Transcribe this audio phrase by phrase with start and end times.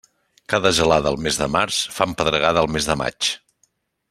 [0.53, 3.31] Cada gelada al mes de març, fan pedregada al mes de maig.